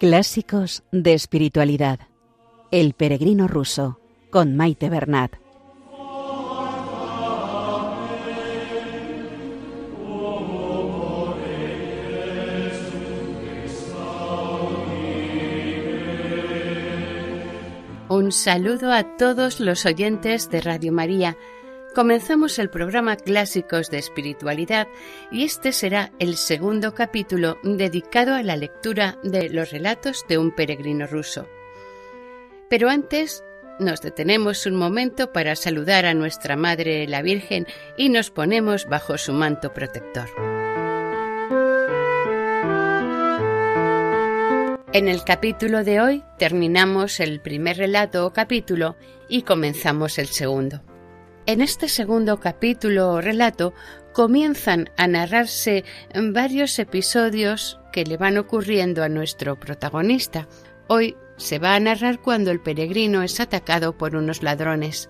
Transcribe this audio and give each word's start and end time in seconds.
Clásicos 0.00 0.82
de 0.92 1.12
espiritualidad. 1.12 2.00
El 2.70 2.94
peregrino 2.94 3.46
ruso 3.48 4.00
con 4.30 4.56
Maite 4.56 4.88
Bernat. 4.88 5.34
Un 18.08 18.32
saludo 18.32 18.94
a 18.94 19.18
todos 19.18 19.60
los 19.60 19.84
oyentes 19.84 20.48
de 20.48 20.62
Radio 20.62 20.92
María. 20.92 21.36
Comenzamos 21.94 22.60
el 22.60 22.70
programa 22.70 23.16
Clásicos 23.16 23.90
de 23.90 23.98
Espiritualidad 23.98 24.86
y 25.32 25.42
este 25.42 25.72
será 25.72 26.12
el 26.20 26.36
segundo 26.36 26.94
capítulo 26.94 27.58
dedicado 27.64 28.34
a 28.34 28.44
la 28.44 28.56
lectura 28.56 29.18
de 29.24 29.50
los 29.50 29.72
relatos 29.72 30.24
de 30.28 30.38
un 30.38 30.54
peregrino 30.54 31.08
ruso. 31.08 31.48
Pero 32.68 32.88
antes 32.88 33.42
nos 33.80 34.02
detenemos 34.02 34.66
un 34.66 34.76
momento 34.76 35.32
para 35.32 35.56
saludar 35.56 36.06
a 36.06 36.14
nuestra 36.14 36.54
Madre 36.54 37.08
la 37.08 37.22
Virgen 37.22 37.66
y 37.96 38.08
nos 38.08 38.30
ponemos 38.30 38.86
bajo 38.86 39.18
su 39.18 39.32
manto 39.32 39.74
protector. 39.74 40.28
En 44.92 45.08
el 45.08 45.24
capítulo 45.24 45.82
de 45.82 46.00
hoy 46.00 46.24
terminamos 46.38 47.18
el 47.18 47.40
primer 47.40 47.78
relato 47.78 48.26
o 48.26 48.32
capítulo 48.32 48.96
y 49.28 49.42
comenzamos 49.42 50.18
el 50.18 50.28
segundo. 50.28 50.82
En 51.46 51.62
este 51.62 51.88
segundo 51.88 52.38
capítulo 52.38 53.12
o 53.12 53.20
relato 53.20 53.72
comienzan 54.12 54.90
a 54.96 55.06
narrarse 55.06 55.84
varios 56.14 56.78
episodios 56.78 57.78
que 57.92 58.04
le 58.04 58.16
van 58.16 58.38
ocurriendo 58.38 59.02
a 59.02 59.08
nuestro 59.08 59.58
protagonista. 59.58 60.48
Hoy 60.88 61.16
se 61.36 61.58
va 61.58 61.74
a 61.74 61.80
narrar 61.80 62.20
cuando 62.20 62.50
el 62.50 62.60
peregrino 62.60 63.22
es 63.22 63.40
atacado 63.40 63.96
por 63.96 64.14
unos 64.16 64.42
ladrones. 64.42 65.08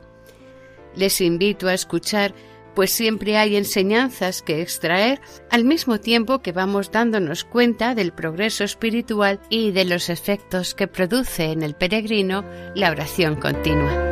Les 0.94 1.20
invito 1.20 1.68
a 1.68 1.74
escuchar, 1.74 2.34
pues 2.74 2.92
siempre 2.92 3.36
hay 3.36 3.56
enseñanzas 3.56 4.42
que 4.42 4.62
extraer 4.62 5.20
al 5.50 5.64
mismo 5.64 5.98
tiempo 5.98 6.40
que 6.40 6.52
vamos 6.52 6.92
dándonos 6.92 7.44
cuenta 7.44 7.94
del 7.94 8.12
progreso 8.12 8.64
espiritual 8.64 9.40
y 9.50 9.72
de 9.72 9.84
los 9.84 10.08
efectos 10.08 10.74
que 10.74 10.86
produce 10.86 11.50
en 11.50 11.62
el 11.62 11.74
peregrino 11.74 12.44
la 12.74 12.90
oración 12.90 13.36
continua. 13.36 14.09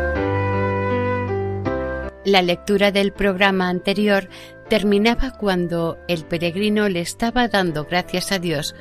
La 2.28 2.42
lectura 2.42 2.92
del 2.92 3.10
programa 3.10 3.70
anterior 3.70 4.28
terminaba 4.68 5.30
cuando 5.30 5.96
el 6.08 6.26
peregrino 6.26 6.86
le 6.90 7.00
estaba 7.00 7.48
dando 7.48 7.86
gracias 7.86 8.32
a 8.32 8.38
Dios 8.38 8.74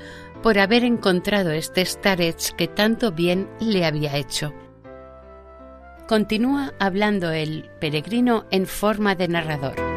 por 0.44 0.60
haber 0.60 0.84
encontrado 0.84 1.52
este 1.52 1.86
starets 1.86 2.52
que 2.58 2.68
tanto 2.68 3.14
bien 3.14 3.48
le 3.62 3.86
había 3.86 4.18
hecho. 4.18 4.54
Continúa 6.10 6.74
hablando 6.78 7.32
el 7.32 7.70
peregrino 7.80 8.46
en 8.52 8.68
forma 8.68 9.16
de 9.16 9.30
narrador. 9.30 9.97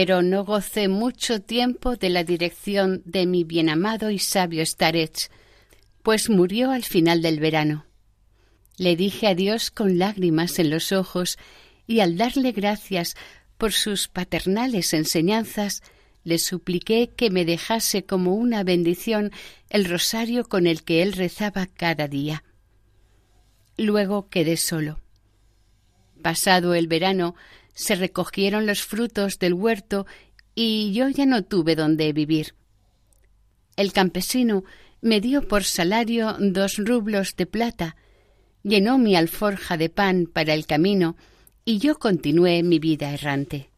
Pero 0.00 0.22
no 0.22 0.44
gocé 0.44 0.86
mucho 0.86 1.42
tiempo 1.42 1.96
de 1.96 2.08
la 2.08 2.22
dirección 2.22 3.02
de 3.04 3.26
mi 3.26 3.42
bienamado 3.42 4.12
y 4.12 4.20
sabio 4.20 4.64
Starets, 4.64 5.28
pues 6.04 6.30
murió 6.30 6.70
al 6.70 6.84
final 6.84 7.20
del 7.20 7.40
verano. 7.40 7.84
Le 8.76 8.94
dije 8.94 9.26
a 9.26 9.34
Dios 9.34 9.72
con 9.72 9.98
lágrimas 9.98 10.60
en 10.60 10.70
los 10.70 10.92
ojos 10.92 11.36
y 11.88 11.98
al 11.98 12.16
darle 12.16 12.52
gracias 12.52 13.16
por 13.56 13.72
sus 13.72 14.06
paternales 14.06 14.94
enseñanzas, 14.94 15.82
le 16.22 16.38
supliqué 16.38 17.10
que 17.16 17.30
me 17.30 17.44
dejase 17.44 18.04
como 18.04 18.36
una 18.36 18.62
bendición 18.62 19.32
el 19.68 19.84
rosario 19.84 20.48
con 20.48 20.68
el 20.68 20.84
que 20.84 21.02
él 21.02 21.12
rezaba 21.12 21.66
cada 21.66 22.06
día. 22.06 22.44
Luego 23.76 24.28
quedé 24.28 24.58
solo. 24.58 25.00
Pasado 26.22 26.74
el 26.74 26.86
verano, 26.86 27.34
se 27.78 27.94
recogieron 27.94 28.66
los 28.66 28.82
frutos 28.82 29.38
del 29.38 29.54
huerto 29.54 30.04
y 30.56 30.92
yo 30.92 31.08
ya 31.08 31.26
no 31.26 31.44
tuve 31.44 31.76
donde 31.76 32.12
vivir. 32.12 32.56
El 33.76 33.92
campesino 33.92 34.64
me 35.00 35.20
dio 35.20 35.46
por 35.46 35.62
salario 35.62 36.34
dos 36.40 36.78
rublos 36.78 37.36
de 37.36 37.46
plata, 37.46 37.94
llenó 38.64 38.98
mi 38.98 39.14
alforja 39.14 39.76
de 39.76 39.90
pan 39.90 40.26
para 40.26 40.54
el 40.54 40.66
camino 40.66 41.16
y 41.64 41.78
yo 41.78 42.00
continué 42.00 42.64
mi 42.64 42.80
vida 42.80 43.12
errante. 43.12 43.70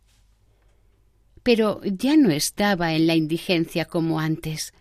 Pero 1.43 1.83
ya 1.85 2.17
no 2.17 2.31
estaba 2.31 2.95
en 2.95 3.07
la 3.07 3.17
indigencia 3.17 3.85
como 3.85 4.19
antes. 4.19 4.73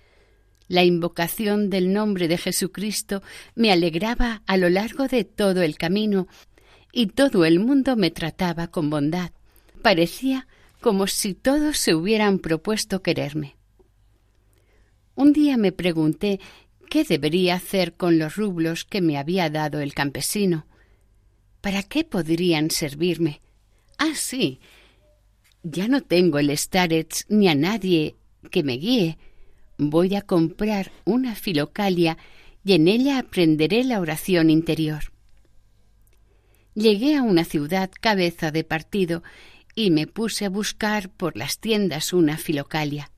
La 0.69 0.85
invocación 0.85 1.69
del 1.69 1.91
nombre 1.91 2.29
de 2.29 2.37
Jesucristo 2.37 3.21
me 3.53 3.73
alegraba 3.73 4.43
a 4.45 4.55
lo 4.55 4.69
largo 4.69 5.09
de 5.09 5.25
todo 5.25 5.61
el 5.61 5.77
camino 5.77 6.29
y 6.91 7.07
todo 7.07 7.45
el 7.45 7.59
mundo 7.59 7.95
me 7.95 8.11
trataba 8.11 8.67
con 8.67 8.89
bondad. 8.89 9.31
Parecía 9.81 10.47
como 10.81 11.07
si 11.07 11.33
todos 11.33 11.77
se 11.77 11.93
hubieran 11.93 12.39
propuesto 12.39 13.01
quererme. 13.01 13.55
Un 15.15 15.33
día 15.33 15.57
me 15.57 15.71
pregunté 15.71 16.39
qué 16.89 17.03
debería 17.03 17.55
hacer 17.55 17.93
con 17.93 18.17
los 18.17 18.35
rublos 18.35 18.85
que 18.85 19.01
me 19.01 19.17
había 19.17 19.49
dado 19.49 19.81
el 19.81 19.93
campesino. 19.93 20.65
¿Para 21.61 21.83
qué 21.83 22.05
podrían 22.05 22.71
servirme? 22.71 23.41
Ah, 23.97 24.13
sí. 24.15 24.59
Ya 25.61 25.89
no 25.89 26.01
tengo 26.01 26.39
el 26.39 26.57
starets 26.57 27.25
ni 27.27 27.49
a 27.49 27.55
nadie 27.55 28.15
que 28.49 28.63
me 28.63 28.73
guíe. 28.73 29.17
Voy 29.77 30.15
a 30.15 30.21
comprar 30.21 30.91
una 31.03 31.35
filocalia 31.35 32.17
y 32.63 32.73
en 32.73 32.87
ella 32.87 33.19
aprenderé 33.19 33.83
la 33.83 33.99
oración 33.99 34.49
interior. 34.49 35.11
Llegué 36.75 37.15
a 37.15 37.23
una 37.23 37.43
ciudad 37.43 37.91
cabeza 37.99 38.51
de 38.51 38.63
partido 38.63 39.23
y 39.75 39.91
me 39.91 40.07
puse 40.07 40.45
a 40.45 40.49
buscar 40.49 41.09
por 41.09 41.37
las 41.37 41.59
tiendas 41.59 42.13
una 42.13 42.37
filocalia. 42.37 43.11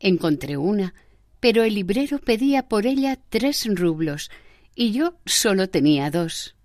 Encontré 0.00 0.56
una, 0.56 0.94
pero 1.40 1.62
el 1.62 1.74
librero 1.74 2.18
pedía 2.18 2.68
por 2.68 2.86
ella 2.86 3.18
tres 3.28 3.66
rublos 3.66 4.30
y 4.74 4.92
yo 4.92 5.18
solo 5.26 5.68
tenía 5.68 6.10
dos. 6.10 6.56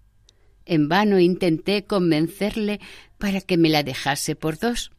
En 0.65 0.87
vano 0.87 1.19
intenté 1.19 1.85
convencerle 1.85 2.79
para 3.17 3.41
que 3.41 3.57
me 3.57 3.69
la 3.69 3.83
dejase 3.83 4.35
por 4.35 4.57
dos. 4.57 4.91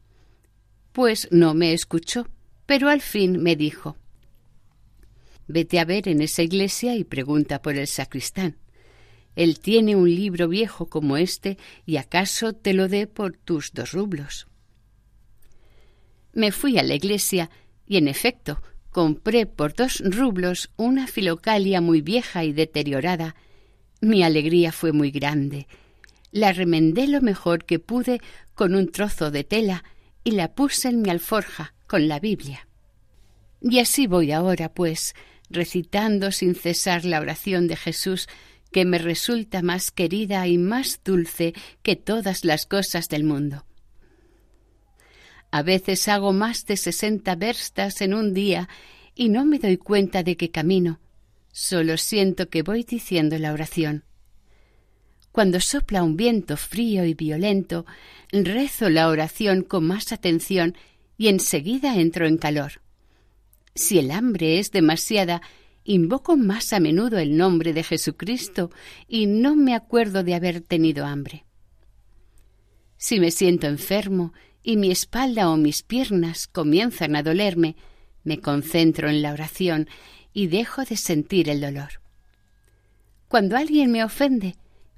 Pues 0.91 1.27
no 1.31 1.53
me 1.53 1.73
escuchó, 1.73 2.27
pero 2.65 2.89
al 2.89 3.01
fin 3.01 3.41
me 3.41 3.55
dijo 3.55 3.97
Vete 5.47 5.79
a 5.79 5.85
ver 5.85 6.07
en 6.07 6.21
esa 6.21 6.43
iglesia 6.43 6.95
y 6.95 7.03
pregunta 7.03 7.61
por 7.61 7.75
el 7.75 7.87
sacristán. 7.87 8.60
Él 9.35 9.59
tiene 9.59 9.95
un 9.95 10.13
libro 10.13 10.47
viejo 10.47 10.87
como 10.87 11.17
este 11.17 11.57
y 11.85 11.97
acaso 11.97 12.53
te 12.53 12.73
lo 12.73 12.87
dé 12.87 13.07
por 13.07 13.37
tus 13.37 13.71
dos 13.73 13.91
rublos. 13.91 14.47
Me 16.33 16.51
fui 16.51 16.77
a 16.77 16.83
la 16.83 16.95
iglesia 16.95 17.49
y, 17.87 17.97
en 17.97 18.07
efecto, 18.07 18.61
compré 18.91 19.45
por 19.45 19.73
dos 19.73 20.01
rublos 20.03 20.69
una 20.77 21.07
filocalia 21.07 21.81
muy 21.81 22.01
vieja 22.01 22.43
y 22.43 22.53
deteriorada. 22.53 23.35
Mi 24.01 24.23
alegría 24.23 24.71
fue 24.71 24.91
muy 24.91 25.11
grande. 25.11 25.67
La 26.31 26.53
remendé 26.53 27.07
lo 27.07 27.21
mejor 27.21 27.65
que 27.65 27.79
pude 27.79 28.21
con 28.53 28.75
un 28.75 28.89
trozo 28.91 29.31
de 29.31 29.43
tela 29.43 29.83
y 30.23 30.31
la 30.31 30.53
puse 30.53 30.89
en 30.89 31.01
mi 31.01 31.09
alforja 31.09 31.73
con 31.87 32.07
la 32.07 32.19
Biblia. 32.19 32.67
Y 33.61 33.79
así 33.79 34.07
voy 34.07 34.31
ahora, 34.31 34.73
pues, 34.73 35.13
recitando 35.49 36.31
sin 36.31 36.55
cesar 36.55 37.05
la 37.05 37.19
oración 37.19 37.67
de 37.67 37.75
Jesús 37.75 38.27
que 38.71 38.85
me 38.85 38.97
resulta 38.97 39.61
más 39.61 39.91
querida 39.91 40.47
y 40.47 40.57
más 40.57 41.01
dulce 41.03 41.53
que 41.83 41.95
todas 41.95 42.45
las 42.45 42.65
cosas 42.65 43.09
del 43.09 43.23
mundo. 43.23 43.65
A 45.51 45.63
veces 45.63 46.07
hago 46.07 46.31
más 46.31 46.65
de 46.65 46.77
sesenta 46.77 47.35
verstas 47.35 48.01
en 48.01 48.13
un 48.13 48.33
día 48.33 48.69
y 49.13 49.29
no 49.29 49.45
me 49.45 49.59
doy 49.59 49.77
cuenta 49.77 50.23
de 50.23 50.37
que 50.37 50.49
camino, 50.49 50.99
solo 51.51 51.97
siento 51.97 52.49
que 52.49 52.63
voy 52.63 52.83
diciendo 52.83 53.37
la 53.37 53.51
oración. 53.51 54.05
Cuando 55.33 55.59
sopla 55.59 56.03
un 56.03 56.15
viento 56.15 56.57
frío 56.57 57.05
y 57.05 57.13
violento, 57.13 57.85
rezo 58.31 58.89
la 58.89 59.09
oración 59.09 59.63
con 59.63 59.85
más 59.85 60.11
atención 60.11 60.75
y 61.17 61.27
enseguida 61.27 61.95
entro 61.95 62.27
en 62.27 62.37
calor. 62.37 62.81
Si 63.75 63.99
el 63.99 64.11
hambre 64.11 64.59
es 64.59 64.71
demasiada, 64.71 65.41
invoco 65.83 66.37
más 66.37 66.73
a 66.73 66.79
menudo 66.79 67.17
el 67.17 67.37
nombre 67.37 67.73
de 67.73 67.83
Jesucristo 67.83 68.71
y 69.07 69.25
no 69.25 69.55
me 69.55 69.75
acuerdo 69.75 70.23
de 70.23 70.35
haber 70.35 70.61
tenido 70.61 71.05
hambre. 71.05 71.45
Si 72.97 73.19
me 73.19 73.31
siento 73.31 73.67
enfermo 73.67 74.33
y 74.63 74.77
mi 74.77 74.91
espalda 74.91 75.49
o 75.49 75.57
mis 75.57 75.81
piernas 75.81 76.47
comienzan 76.47 77.15
a 77.15 77.23
dolerme, 77.23 77.75
me 78.23 78.39
concentro 78.39 79.09
en 79.09 79.21
la 79.21 79.33
oración 79.33 79.89
y 80.33 80.47
dejo 80.47 80.83
de 80.83 80.97
sentir 80.97 81.49
el 81.49 81.61
dolor. 81.61 82.01
Cuando 83.27 83.57
alguien 83.57 83.91
me 83.91 84.03
ofende, 84.03 84.55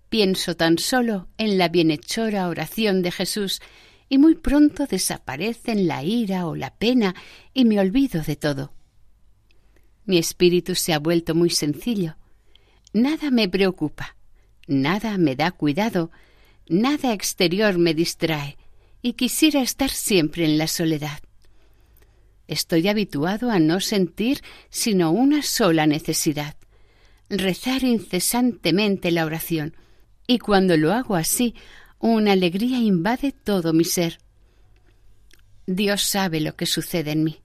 pienso 0.09 0.55
tan 0.55 0.77
solo 0.79 1.29
en 1.37 1.57
la 1.57 1.69
bienhechora 1.69 2.49
oración 2.49 3.01
de 3.01 3.11
Jesús 3.11 3.61
y 4.09 4.17
muy 4.17 4.35
pronto 4.35 4.85
desaparecen 4.85 5.87
la 5.87 6.03
ira 6.03 6.45
o 6.45 6.55
la 6.55 6.75
pena 6.75 7.15
y 7.53 7.65
me 7.65 7.79
olvido 7.79 8.21
de 8.21 8.35
todo. 8.35 8.73
Mi 10.05 10.17
espíritu 10.17 10.75
se 10.75 10.93
ha 10.93 10.99
vuelto 10.99 11.35
muy 11.35 11.49
sencillo. 11.49 12.15
Nada 12.93 13.31
me 13.31 13.47
preocupa, 13.47 14.15
nada 14.67 15.17
me 15.17 15.35
da 15.35 15.51
cuidado, 15.51 16.11
nada 16.67 17.13
exterior 17.13 17.77
me 17.77 17.93
distrae, 17.93 18.57
y 19.01 19.13
quisiera 19.13 19.61
estar 19.61 19.89
siempre 19.89 20.45
en 20.45 20.57
la 20.57 20.67
soledad. 20.67 21.19
Estoy 22.47 22.87
habituado 22.87 23.49
a 23.49 23.59
no 23.59 23.79
sentir 23.79 24.41
sino 24.69 25.11
una 25.11 25.41
sola 25.41 25.87
necesidad, 25.87 26.55
rezar 27.29 27.83
incesantemente 27.83 29.11
la 29.11 29.25
oración, 29.25 29.75
y 30.27 30.39
cuando 30.39 30.77
lo 30.77 30.91
hago 30.91 31.15
así, 31.15 31.55
una 31.99 32.33
alegría 32.33 32.79
invade 32.79 33.31
todo 33.31 33.73
mi 33.73 33.85
ser. 33.85 34.19
Dios 35.65 36.03
sabe 36.03 36.41
lo 36.41 36.55
que 36.55 36.65
sucede 36.65 37.11
en 37.11 37.23
mí. 37.23 37.39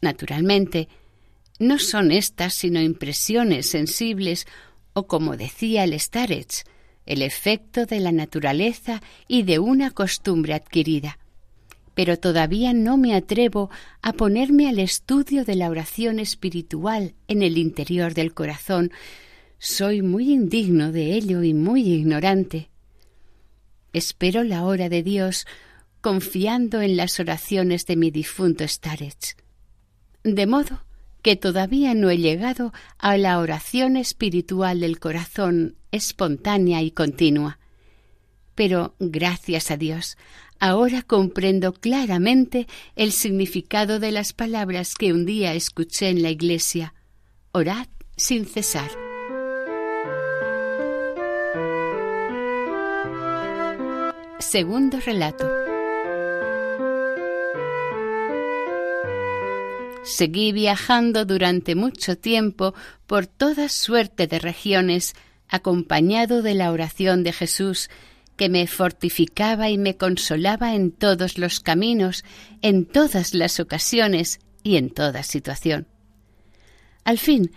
Naturalmente, 0.00 0.88
no 1.60 1.78
son 1.78 2.10
estas 2.10 2.54
sino 2.54 2.80
impresiones 2.80 3.66
sensibles 3.66 4.46
o, 4.94 5.06
como 5.06 5.36
decía 5.36 5.84
el 5.84 5.98
Starets, 6.00 6.64
el 7.06 7.22
efecto 7.22 7.86
de 7.86 8.00
la 8.00 8.12
naturaleza 8.12 9.02
y 9.28 9.42
de 9.42 9.58
una 9.58 9.90
costumbre 9.90 10.54
adquirida. 10.54 11.18
Pero 11.94 12.18
todavía 12.18 12.72
no 12.72 12.96
me 12.96 13.14
atrevo 13.14 13.68
a 14.00 14.14
ponerme 14.14 14.68
al 14.68 14.78
estudio 14.78 15.44
de 15.44 15.54
la 15.54 15.68
oración 15.68 16.18
espiritual 16.18 17.14
en 17.28 17.42
el 17.42 17.58
interior 17.58 18.14
del 18.14 18.32
corazón. 18.32 18.90
Soy 19.58 20.00
muy 20.00 20.32
indigno 20.32 20.92
de 20.92 21.12
ello 21.12 21.42
y 21.42 21.52
muy 21.52 21.82
ignorante. 21.82 22.70
Espero 23.92 24.44
la 24.44 24.64
hora 24.64 24.88
de 24.88 25.02
Dios 25.02 25.46
confiando 26.00 26.80
en 26.80 26.96
las 26.96 27.20
oraciones 27.20 27.84
de 27.84 27.96
mi 27.96 28.10
difunto 28.10 28.66
Starets. 28.66 29.36
De 30.22 30.46
modo 30.46 30.84
que 31.22 31.36
todavía 31.36 31.94
no 31.94 32.10
he 32.10 32.18
llegado 32.18 32.72
a 32.98 33.16
la 33.16 33.38
oración 33.38 33.96
espiritual 33.96 34.80
del 34.80 34.98
corazón 34.98 35.76
espontánea 35.92 36.82
y 36.82 36.90
continua. 36.90 37.58
Pero, 38.54 38.94
gracias 38.98 39.70
a 39.70 39.76
Dios, 39.76 40.16
ahora 40.58 41.02
comprendo 41.02 41.72
claramente 41.72 42.66
el 42.96 43.12
significado 43.12 43.98
de 43.98 44.12
las 44.12 44.32
palabras 44.32 44.94
que 44.94 45.12
un 45.12 45.24
día 45.24 45.54
escuché 45.54 46.08
en 46.08 46.22
la 46.22 46.30
iglesia. 46.30 46.94
Orad 47.52 47.86
sin 48.16 48.46
cesar. 48.46 48.90
Segundo 54.38 54.98
relato. 55.00 55.69
Seguí 60.10 60.50
viajando 60.50 61.24
durante 61.24 61.76
mucho 61.76 62.18
tiempo 62.18 62.74
por 63.06 63.28
toda 63.28 63.68
suerte 63.68 64.26
de 64.26 64.40
regiones, 64.40 65.14
acompañado 65.48 66.42
de 66.42 66.54
la 66.54 66.72
oración 66.72 67.22
de 67.22 67.32
Jesús, 67.32 67.88
que 68.36 68.48
me 68.48 68.66
fortificaba 68.66 69.70
y 69.70 69.78
me 69.78 69.96
consolaba 69.96 70.74
en 70.74 70.90
todos 70.90 71.38
los 71.38 71.60
caminos, 71.60 72.24
en 72.60 72.86
todas 72.86 73.34
las 73.34 73.60
ocasiones 73.60 74.40
y 74.64 74.76
en 74.76 74.90
toda 74.90 75.22
situación. 75.22 75.86
Al 77.04 77.18
fin, 77.18 77.52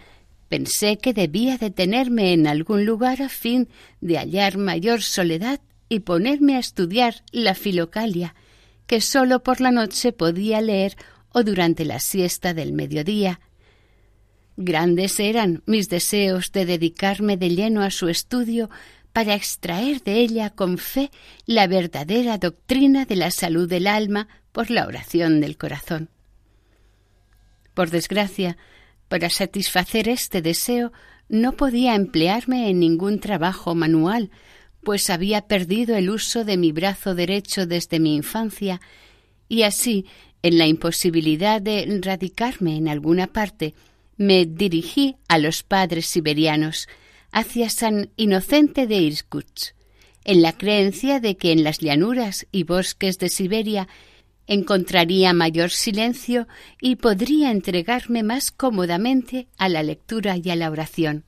pensé 0.48 0.98
que 0.98 1.14
debía 1.14 1.58
detenerme 1.58 2.34
en 2.34 2.46
algún 2.46 2.86
lugar 2.86 3.24
a 3.24 3.30
fin 3.30 3.68
de 4.00 4.18
hallar 4.20 4.58
mayor 4.58 5.02
soledad 5.02 5.60
y 5.90 6.02
ponerme 6.02 6.56
a 6.56 6.60
estudiar 6.60 7.24
la 7.32 7.56
filocalia, 7.56 8.36
que 8.86 9.02
sólo 9.02 9.42
por 9.42 9.60
la 9.60 9.72
noche 9.72 10.12
podía 10.12 10.62
leer 10.62 10.96
o 11.34 11.44
durante 11.44 11.84
la 11.84 12.00
siesta 12.00 12.54
del 12.54 12.72
mediodía. 12.72 13.42
Grandes 14.56 15.20
eran 15.20 15.64
mis 15.66 15.90
deseos 15.90 16.52
de 16.52 16.66
dedicarme 16.66 17.36
de 17.38 17.50
lleno 17.50 17.82
a 17.82 17.92
su 17.92 18.08
estudio 18.08 18.70
para 19.12 19.36
extraer 19.36 20.02
de 20.04 20.20
ella 20.20 20.52
con 20.52 20.78
fe 20.78 21.12
la 21.46 21.68
verdadera 21.68 22.38
doctrina 22.38 23.06
de 23.06 23.16
la 23.16 23.32
salud 23.32 23.68
del 23.68 23.88
alma 23.88 24.28
por 24.52 24.70
la 24.70 24.88
oración 24.88 25.42
del 25.42 25.58
corazón. 25.58 26.10
Por 27.74 27.90
desgracia, 27.90 28.58
para 29.08 29.30
satisfacer 29.30 30.08
este 30.08 30.42
deseo 30.42 30.94
no 31.30 31.54
podía 31.54 31.96
emplearme 31.96 32.70
en 32.70 32.80
ningún 32.80 33.20
trabajo 33.20 33.74
manual, 33.74 34.30
pues 34.84 35.10
había 35.10 35.48
perdido 35.48 35.96
el 35.96 36.10
uso 36.10 36.44
de 36.44 36.58
mi 36.58 36.72
brazo 36.72 37.16
derecho 37.16 37.66
desde 37.66 38.00
mi 38.00 38.16
infancia, 38.16 38.82
y 39.48 39.64
así 39.64 40.06
en 40.44 40.58
la 40.58 40.68
imposibilidad 40.68 41.62
de 41.62 42.00
radicarme 42.02 42.76
en 42.76 42.88
alguna 42.88 43.28
parte, 43.28 43.74
me 44.18 44.46
dirigí 44.46 45.16
a 45.28 45.40
los 45.40 45.64
padres 45.64 46.06
siberianos, 46.06 46.88
hacia 47.32 47.70
San 47.70 48.12
Inocente 48.16 48.86
de 48.86 48.98
Irkutsk, 48.98 49.74
en 50.24 50.42
la 50.42 50.54
creencia 50.54 51.20
de 51.20 51.36
que 51.36 51.52
en 51.52 51.64
las 51.64 51.80
llanuras 51.80 52.46
y 52.52 52.64
bosques 52.64 53.18
de 53.18 53.30
Siberia 53.30 53.88
encontraría 54.46 55.34
mayor 55.34 55.72
silencio 55.72 56.48
y 56.80 56.98
podría 56.98 57.50
entregarme 57.50 58.24
más 58.24 58.52
cómodamente 58.52 59.48
a 59.58 59.70
la 59.70 59.82
lectura 59.84 60.38
y 60.38 60.50
a 60.50 60.56
la 60.56 60.70
oración. 60.70 61.24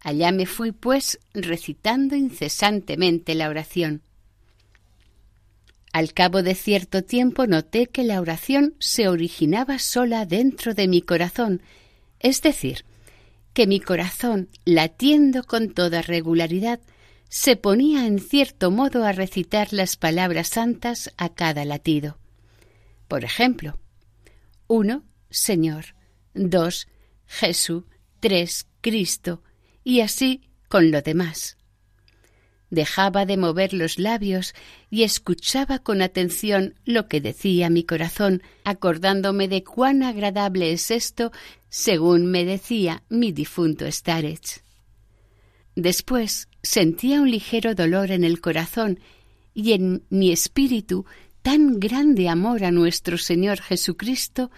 Allá 0.00 0.32
me 0.32 0.46
fui, 0.46 0.72
pues, 0.72 1.18
recitando 1.34 2.16
incesantemente 2.16 3.34
la 3.34 3.48
oración. 3.48 4.02
Al 5.96 6.12
cabo 6.12 6.42
de 6.42 6.54
cierto 6.54 7.02
tiempo 7.04 7.46
noté 7.46 7.86
que 7.86 8.04
la 8.04 8.20
oración 8.20 8.74
se 8.78 9.08
originaba 9.08 9.78
sola 9.78 10.26
dentro 10.26 10.74
de 10.74 10.88
mi 10.88 11.00
corazón, 11.00 11.62
es 12.20 12.42
decir, 12.42 12.84
que 13.54 13.66
mi 13.66 13.80
corazón, 13.80 14.50
latiendo 14.66 15.42
con 15.42 15.70
toda 15.70 16.02
regularidad, 16.02 16.80
se 17.30 17.56
ponía 17.56 18.06
en 18.06 18.18
cierto 18.18 18.70
modo 18.70 19.06
a 19.06 19.12
recitar 19.12 19.72
las 19.72 19.96
palabras 19.96 20.48
santas 20.48 21.14
a 21.16 21.30
cada 21.30 21.64
latido. 21.64 22.18
Por 23.08 23.24
ejemplo, 23.24 23.78
uno, 24.66 25.02
Señor, 25.30 25.94
dos, 26.34 26.88
Jesús, 27.26 27.84
tres, 28.20 28.66
Cristo, 28.82 29.42
y 29.82 30.02
así 30.02 30.42
con 30.68 30.90
lo 30.90 31.00
demás. 31.00 31.55
Dejaba 32.70 33.26
de 33.26 33.36
mover 33.36 33.72
los 33.72 33.98
labios 33.98 34.54
y 34.90 35.04
escuchaba 35.04 35.78
con 35.78 36.02
atención 36.02 36.74
lo 36.84 37.06
que 37.06 37.20
decía 37.20 37.70
mi 37.70 37.84
corazón, 37.84 38.42
acordándome 38.64 39.46
de 39.46 39.62
cuán 39.62 40.02
agradable 40.02 40.72
es 40.72 40.90
esto, 40.90 41.30
según 41.68 42.26
me 42.26 42.44
decía 42.44 43.02
mi 43.08 43.30
difunto 43.30 43.90
Starets. 43.90 44.64
Después 45.76 46.48
sentía 46.62 47.20
un 47.20 47.30
ligero 47.30 47.74
dolor 47.74 48.10
en 48.10 48.24
el 48.24 48.40
corazón 48.40 48.98
y 49.54 49.72
en 49.72 50.04
mi 50.10 50.32
espíritu 50.32 51.06
tan 51.42 51.78
grande 51.78 52.28
amor 52.28 52.64
a 52.64 52.72
nuestro 52.72 53.18
Señor 53.18 53.60
Jesucristo 53.60 54.50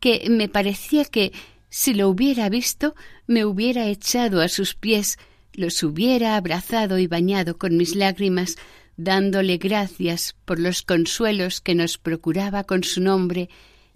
que 0.00 0.28
me 0.30 0.48
parecía 0.48 1.04
que, 1.04 1.32
si 1.68 1.94
lo 1.94 2.08
hubiera 2.08 2.48
visto, 2.48 2.94
me 3.26 3.44
hubiera 3.44 3.88
echado 3.88 4.40
a 4.40 4.48
sus 4.48 4.74
pies 4.74 5.18
los 5.52 5.82
hubiera 5.82 6.36
abrazado 6.36 6.98
y 6.98 7.06
bañado 7.06 7.58
con 7.58 7.76
mis 7.76 7.94
lágrimas, 7.94 8.56
dándole 8.96 9.58
gracias 9.58 10.34
por 10.44 10.58
los 10.58 10.82
consuelos 10.82 11.60
que 11.60 11.74
nos 11.74 11.98
procuraba 11.98 12.64
con 12.64 12.84
su 12.84 13.00
nombre, 13.00 13.48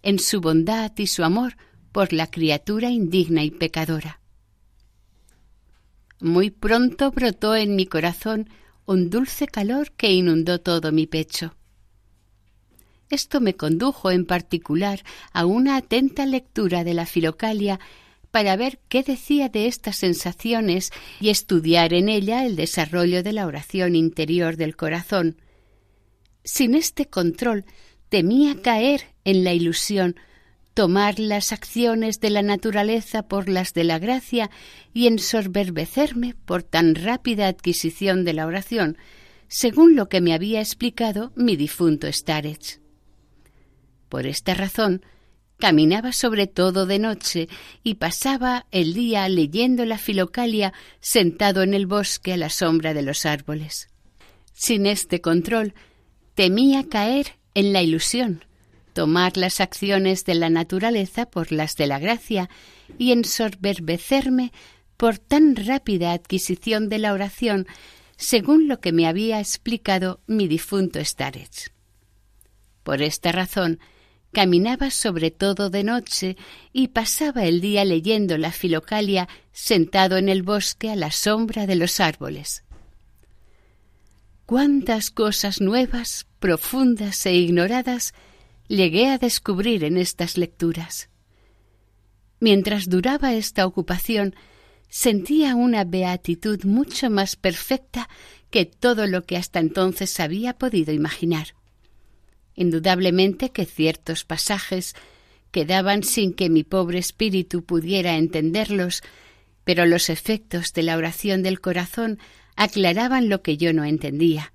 en 0.03 0.19
su 0.19 0.41
bondad 0.41 0.93
y 0.97 1.07
su 1.07 1.25
amor 1.25 1.57
por 1.93 2.13
la 2.13 2.31
criatura 2.31 2.91
indigna 2.91 3.43
y 3.43 3.51
pecadora. 3.51 4.21
Muy 6.21 6.51
pronto 6.51 7.11
brotó 7.11 7.57
en 7.57 7.77
mi 7.77 7.87
corazón 7.87 8.49
un 8.87 9.11
dulce 9.11 9.47
calor 9.47 9.93
que 9.93 10.13
inundó 10.13 10.61
todo 10.61 10.93
mi 10.93 11.07
pecho. 11.07 11.55
Esto 13.11 13.41
me 13.41 13.55
condujo 13.55 14.11
en 14.11 14.25
particular 14.25 15.03
a 15.33 15.47
una 15.47 15.77
atenta 15.77 16.27
lectura 16.27 16.85
de 16.85 16.95
la 16.95 17.07
Filocalia 17.07 17.79
para 18.37 18.55
ver 18.57 18.79
qué 18.91 19.03
decía 19.03 19.49
de 19.49 19.67
estas 19.67 19.97
sensaciones 19.97 20.91
y 21.21 21.31
estudiar 21.31 21.95
en 21.95 22.11
ella 22.11 22.45
el 22.45 22.55
desarrollo 22.55 23.23
de 23.23 23.33
la 23.33 23.47
oración 23.47 23.97
interior 23.97 24.59
del 24.59 24.77
corazón. 24.77 25.41
Sin 26.45 26.75
este 26.75 27.07
control 27.07 27.65
temía 28.11 28.61
caer 28.61 29.05
en 29.25 29.43
la 29.43 29.55
ilusión, 29.55 30.17
tomar 30.75 31.19
las 31.19 31.51
acciones 31.51 32.21
de 32.21 32.29
la 32.29 32.43
naturaleza 32.43 33.23
por 33.23 33.49
las 33.49 33.73
de 33.73 33.85
la 33.85 33.99
gracia 33.99 34.51
y 34.93 35.07
ensorberbecerme 35.07 36.35
por 36.45 36.63
tan 36.63 36.95
rápida 36.95 37.49
adquisición 37.49 38.27
de 38.27 38.35
la 38.35 38.47
oración, 38.47 38.99
según 39.49 39.97
lo 39.97 40.11
que 40.11 40.21
me 40.21 40.35
había 40.35 40.61
explicado 40.61 41.33
mi 41.37 41.57
difunto 41.57 42.13
Starets. 42.13 42.83
Por 44.11 44.27
esta 44.27 44.53
razón, 44.53 45.01
caminaba 45.59 46.13
sobre 46.13 46.47
todo 46.47 46.87
de 46.87 46.99
noche 46.99 47.49
y 47.83 47.95
pasaba 47.95 48.67
el 48.71 48.95
día 48.95 49.29
leyendo 49.29 49.85
la 49.85 49.99
filocalia 49.99 50.73
sentado 51.01 51.63
en 51.63 51.75
el 51.75 51.87
bosque 51.87 52.33
a 52.33 52.37
la 52.37 52.51
sombra 52.51 52.95
de 52.95 53.03
los 53.03 53.27
árboles. 53.27 53.89
Sin 54.53 54.87
este 54.87 55.21
control, 55.21 55.75
temía 56.35 56.89
caer 56.89 57.37
en 57.55 57.73
la 57.73 57.83
ilusión, 57.83 58.45
tomar 58.93 59.37
las 59.37 59.61
acciones 59.61 60.25
de 60.25 60.35
la 60.35 60.51
naturaleza 60.51 61.27
por 61.27 61.53
las 61.53 61.77
de 61.77 61.87
la 61.87 61.99
gracia 61.99 62.49
y 62.99 63.13
ensorberbecerme 63.13 64.53
por 64.97 65.19
tan 65.19 65.57
rápida 65.57 66.13
adquisición 66.13 66.89
de 66.89 66.99
la 66.99 67.13
oración 67.13 67.67
según 68.17 68.69
lo 68.69 68.81
que 68.81 68.93
me 68.93 69.07
había 69.07 69.41
explicado 69.41 70.21
mi 70.27 70.49
difunto 70.49 71.05
Starets. 71.05 71.73
Por 72.83 73.03
esta 73.03 73.33
razón, 73.33 73.79
caminaba 74.37 74.91
sobre 74.91 75.31
todo 75.31 75.71
de 75.71 75.83
noche 75.83 76.37
y 76.71 76.89
pasaba 76.89 77.47
el 77.47 77.63
día 77.63 77.87
leyendo 77.87 78.37
la 78.37 78.53
filocalia 78.53 79.31
sentado 79.51 80.19
en 80.19 80.29
el 80.29 80.43
bosque 80.43 80.91
a 80.91 80.95
la 80.95 81.11
sombra 81.11 81.67
de 81.67 81.75
los 81.75 82.01
árboles. 82.01 82.63
Cuántas 84.45 85.11
cosas 85.11 85.63
nuevas, 85.63 86.27
profundas 86.39 87.25
e 87.25 87.33
ignoradas 87.33 88.13
llegué 88.69 89.09
a 89.09 89.17
descubrir 89.17 89.85
en 89.85 89.97
estas 89.97 90.37
lecturas. 90.37 91.09
Mientras 92.39 92.91
duraba 92.91 93.33
esta 93.33 93.65
ocupación, 93.65 94.35
sentía 94.91 95.55
una 95.55 95.85
beatitud 95.85 96.63
mucho 96.65 97.09
más 97.09 97.37
perfecta 97.37 98.11
que 98.51 98.67
todo 98.67 99.07
lo 99.07 99.25
que 99.25 99.39
hasta 99.39 99.61
entonces 99.61 100.21
había 100.21 100.53
podido 100.53 100.93
imaginar. 100.93 101.56
Indudablemente 102.57 103.51
que 103.51 103.67
ciertos 103.67 104.25
pasajes 104.25 104.95
quedaban 105.51 106.03
sin 106.03 106.33
que 106.33 106.49
mi 106.49 106.65
pobre 106.65 106.99
espíritu 106.99 107.65
pudiera 107.65 108.17
entenderlos, 108.17 109.03
pero 109.65 109.87
los 109.87 110.09
efectos 110.09 110.73
de 110.73 110.83
la 110.83 110.97
oración 110.97 111.43
del 111.43 111.61
corazón 111.61 112.19
aclaraban 112.57 113.29
lo 113.29 113.43
que 113.43 113.57
yo 113.57 113.73
no 113.73 113.85
entendía. 113.85 114.53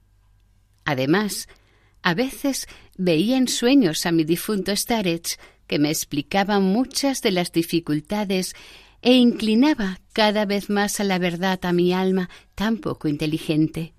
Además, 0.83 1.47
a 2.01 2.15
veces 2.15 2.67
veía 2.97 3.37
en 3.37 3.47
sueños 3.47 4.05
a 4.05 4.11
mi 4.11 4.23
difunto 4.23 4.75
Starets 4.75 5.39
que 5.67 5.79
me 5.79 5.89
explicaba 5.89 6.59
muchas 6.59 7.21
de 7.21 7.31
las 7.31 7.51
dificultades 7.51 8.55
e 9.01 9.13
inclinaba 9.13 9.99
cada 10.13 10.45
vez 10.45 10.69
más 10.69 10.99
a 10.99 11.03
la 11.03 11.19
verdad 11.19 11.59
a 11.63 11.71
mi 11.71 11.93
alma 11.93 12.29
tan 12.55 12.77
poco 12.77 13.07
inteligente. 13.07 13.93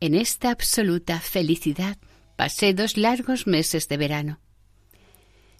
En 0.00 0.14
esta 0.14 0.50
absoluta 0.50 1.20
felicidad 1.20 1.98
pasé 2.36 2.74
dos 2.74 2.96
largos 2.96 3.46
meses 3.46 3.88
de 3.88 3.96
verano. 3.96 4.40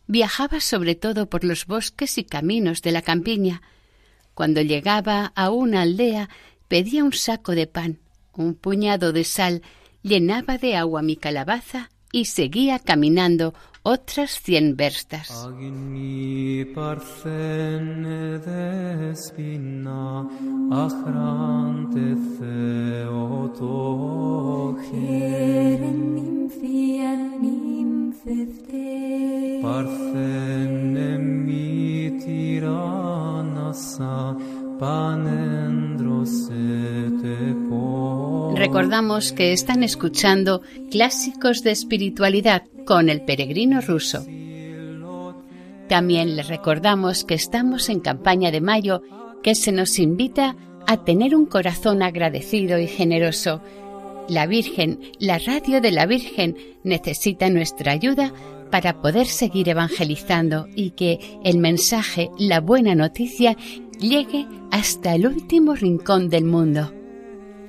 Viajaba 0.06 0.60
sobre 0.60 0.94
todo 0.94 1.30
por 1.30 1.44
los 1.44 1.66
bosques 1.66 2.18
y 2.18 2.24
caminos 2.24 2.82
de 2.82 2.92
la 2.92 3.02
campiña. 3.02 3.62
Cuando 4.34 4.60
llegaba 4.60 5.32
a 5.34 5.50
una 5.50 5.82
aldea 5.82 6.28
pedía 6.68 7.04
un 7.04 7.12
saco 7.12 7.52
de 7.52 7.66
pan, 7.66 8.00
un 8.34 8.54
puñado 8.54 9.12
de 9.12 9.24
sal, 9.24 9.62
llenaba 10.02 10.58
de 10.58 10.76
agua 10.76 11.02
mi 11.02 11.16
calabaza 11.16 11.90
y 12.12 12.26
seguía 12.26 12.78
caminando 12.78 13.54
otras 13.82 14.40
cien 14.40 14.76
verstas. 14.76 15.30
Recordamos 38.54 39.32
que 39.32 39.52
están 39.52 39.82
escuchando 39.82 40.60
clásicos 40.90 41.62
de 41.62 41.70
espiritualidad 41.70 42.64
con 42.84 43.08
el 43.08 43.22
peregrino 43.22 43.80
ruso. 43.80 44.24
También 45.88 46.36
les 46.36 46.48
recordamos 46.48 47.24
que 47.24 47.34
estamos 47.34 47.88
en 47.88 48.00
campaña 48.00 48.50
de 48.50 48.60
mayo 48.60 49.02
que 49.42 49.54
se 49.54 49.72
nos 49.72 49.98
invita 49.98 50.56
a 50.86 51.04
tener 51.04 51.34
un 51.34 51.46
corazón 51.46 52.02
agradecido 52.02 52.78
y 52.78 52.86
generoso. 52.86 53.62
La 54.28 54.46
Virgen, 54.46 55.00
la 55.18 55.38
radio 55.38 55.80
de 55.80 55.90
la 55.90 56.06
Virgen, 56.06 56.56
necesita 56.82 57.48
nuestra 57.50 57.92
ayuda 57.92 58.32
para 58.74 59.00
poder 59.00 59.28
seguir 59.28 59.68
evangelizando 59.68 60.66
y 60.74 60.90
que 60.90 61.38
el 61.44 61.58
mensaje, 61.58 62.30
la 62.36 62.60
buena 62.60 62.96
noticia, 62.96 63.56
llegue 64.00 64.48
hasta 64.72 65.14
el 65.14 65.28
último 65.28 65.76
rincón 65.76 66.28
del 66.28 66.44
mundo. 66.44 66.92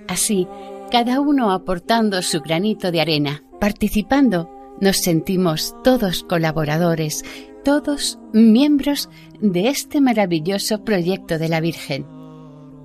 Así, 0.08 0.48
cada 0.90 1.20
uno 1.20 1.52
aportando 1.52 2.24
su 2.24 2.42
granito 2.42 2.92
de 2.92 3.02
arena, 3.02 3.44
participando, 3.62 4.50
nos 4.82 4.98
sentimos 4.98 5.76
todos 5.84 6.24
colaboradores, 6.24 7.24
todos 7.64 8.18
miembros 8.34 9.08
de 9.40 9.68
este 9.68 10.02
maravilloso 10.02 10.84
proyecto 10.84 11.38
de 11.38 11.50
la 11.50 11.62
Virgen. 11.62 12.08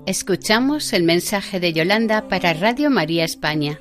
Escuchamos 0.04 0.92
el 0.92 1.04
mensaje 1.04 1.58
de 1.58 1.72
Yolanda 1.72 2.28
para 2.28 2.52
Radio 2.52 2.90
María 2.90 3.24
España. 3.24 3.80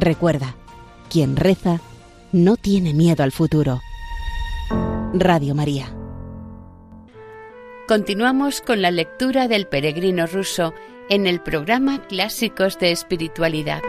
Recuerda, 0.00 0.54
quien 1.10 1.36
reza 1.36 1.78
no 2.32 2.56
tiene 2.56 2.94
miedo 2.94 3.22
al 3.22 3.32
futuro. 3.32 3.82
Radio 5.12 5.54
María. 5.54 5.94
Continuamos 7.86 8.62
con 8.62 8.80
la 8.80 8.90
lectura 8.90 9.46
del 9.46 9.66
peregrino 9.66 10.26
ruso 10.26 10.72
en 11.10 11.26
el 11.26 11.42
programa 11.42 12.06
Clásicos 12.06 12.78
de 12.78 12.92
Espiritualidad. 12.92 13.82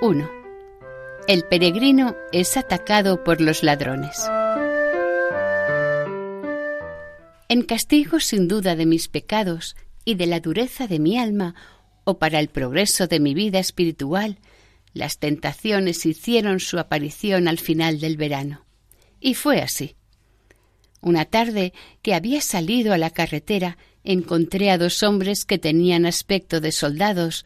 1. 0.00 0.30
El 1.26 1.44
peregrino 1.44 2.16
es 2.32 2.56
atacado 2.56 3.22
por 3.24 3.42
los 3.42 3.62
ladrones. 3.62 4.26
En 7.50 7.60
castigo 7.60 8.20
sin 8.20 8.48
duda 8.48 8.74
de 8.74 8.86
mis 8.86 9.08
pecados 9.08 9.76
y 10.08 10.14
de 10.14 10.26
la 10.26 10.40
dureza 10.40 10.86
de 10.86 10.98
mi 10.98 11.18
alma, 11.18 11.54
o 12.04 12.18
para 12.18 12.40
el 12.40 12.48
progreso 12.48 13.08
de 13.08 13.20
mi 13.20 13.34
vida 13.34 13.58
espiritual, 13.58 14.38
las 14.94 15.18
tentaciones 15.18 16.06
hicieron 16.06 16.60
su 16.60 16.78
aparición 16.78 17.46
al 17.46 17.58
final 17.58 18.00
del 18.00 18.16
verano. 18.16 18.64
Y 19.20 19.34
fue 19.34 19.60
así. 19.60 19.96
Una 21.02 21.26
tarde 21.26 21.74
que 22.00 22.14
había 22.14 22.40
salido 22.40 22.94
a 22.94 22.96
la 22.96 23.10
carretera 23.10 23.76
encontré 24.02 24.70
a 24.70 24.78
dos 24.78 25.02
hombres 25.02 25.44
que 25.44 25.58
tenían 25.58 26.06
aspecto 26.06 26.62
de 26.62 26.72
soldados. 26.72 27.44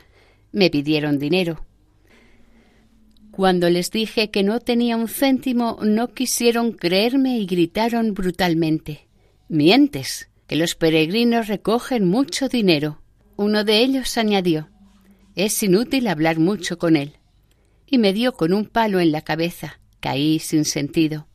Me 0.52 0.70
pidieron 0.70 1.18
dinero. 1.18 1.66
Cuando 3.32 3.70
les 3.70 3.90
dije 3.90 4.30
que 4.30 4.44
no 4.44 4.60
tenía 4.60 4.96
un 4.96 5.08
céntimo, 5.08 5.80
no 5.82 6.14
quisieron 6.14 6.70
creerme 6.70 7.38
y 7.38 7.46
gritaron 7.46 8.14
brutalmente 8.14 9.08
Mientes, 9.48 10.28
que 10.46 10.56
los 10.56 10.74
peregrinos 10.74 11.48
recogen 11.48 12.08
mucho 12.08 12.48
dinero. 12.48 13.02
Uno 13.36 13.64
de 13.64 13.78
ellos 13.78 14.16
añadió 14.18 14.68
Es 15.34 15.62
inútil 15.62 16.08
hablar 16.08 16.38
mucho 16.38 16.78
con 16.78 16.96
él. 16.96 17.18
Y 17.86 17.98
me 17.98 18.12
dio 18.12 18.34
con 18.34 18.52
un 18.52 18.66
palo 18.66 19.00
en 19.00 19.12
la 19.12 19.22
cabeza. 19.22 19.80
Caí 20.00 20.38
sin 20.38 20.64
sentido. 20.64 21.28